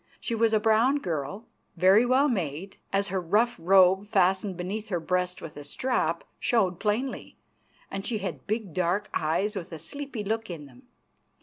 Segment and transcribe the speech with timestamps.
[0.19, 1.45] She was a brown girl,
[1.77, 6.79] very well made, as her rough robe, fastened beneath her breast with a strap, showed
[6.79, 7.37] plainly,
[7.91, 10.87] and she had big dark eyes with a sleepy look in them.